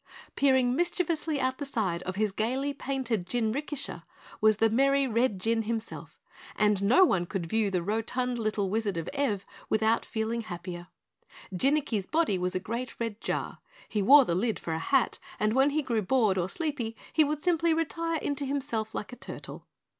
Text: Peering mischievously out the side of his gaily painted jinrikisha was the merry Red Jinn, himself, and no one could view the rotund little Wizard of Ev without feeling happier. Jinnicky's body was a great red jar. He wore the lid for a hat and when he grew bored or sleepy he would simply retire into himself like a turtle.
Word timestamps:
Peering 0.35 0.75
mischievously 0.75 1.39
out 1.39 1.59
the 1.59 1.63
side 1.65 2.01
of 2.01 2.15
his 2.15 2.31
gaily 2.31 2.73
painted 2.73 3.27
jinrikisha 3.29 4.03
was 4.41 4.57
the 4.57 4.67
merry 4.67 5.05
Red 5.05 5.39
Jinn, 5.39 5.61
himself, 5.61 6.17
and 6.55 6.81
no 6.81 7.03
one 7.05 7.27
could 7.27 7.45
view 7.45 7.69
the 7.69 7.83
rotund 7.83 8.39
little 8.39 8.67
Wizard 8.67 8.97
of 8.97 9.07
Ev 9.13 9.45
without 9.69 10.03
feeling 10.03 10.41
happier. 10.41 10.87
Jinnicky's 11.53 12.07
body 12.07 12.39
was 12.39 12.55
a 12.55 12.59
great 12.59 12.99
red 12.99 13.21
jar. 13.21 13.59
He 13.87 14.01
wore 14.01 14.25
the 14.25 14.33
lid 14.33 14.57
for 14.57 14.73
a 14.73 14.79
hat 14.79 15.19
and 15.39 15.53
when 15.53 15.69
he 15.69 15.83
grew 15.83 16.01
bored 16.01 16.35
or 16.39 16.49
sleepy 16.49 16.95
he 17.13 17.23
would 17.23 17.43
simply 17.43 17.71
retire 17.71 18.17
into 18.23 18.45
himself 18.47 18.95
like 18.95 19.13
a 19.13 19.17
turtle. 19.17 19.67